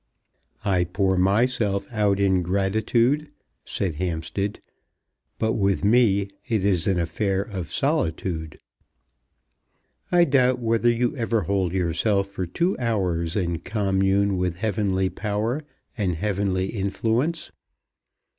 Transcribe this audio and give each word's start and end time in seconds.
"I 0.65 0.85
pour 0.85 1.15
myself 1.15 1.85
out 1.93 2.19
in 2.19 2.41
gratitude," 2.41 3.29
said 3.63 3.93
Hampstead; 3.97 4.59
"but 5.37 5.53
with 5.53 5.85
me 5.85 6.27
it 6.49 6.65
is 6.65 6.87
an 6.87 6.99
affair 6.99 7.43
of 7.43 7.71
solitude." 7.71 8.59
"I 10.11 10.23
doubt 10.23 10.57
whether 10.57 10.89
you 10.89 11.15
ever 11.15 11.43
hold 11.43 11.73
yourself 11.73 12.29
for 12.29 12.47
two 12.47 12.75
hours 12.79 13.35
in 13.35 13.59
commune 13.59 14.37
with 14.37 14.55
heavenly 14.55 15.11
power 15.11 15.61
and 15.95 16.15
heavenly 16.15 16.69
influence. 16.71 17.51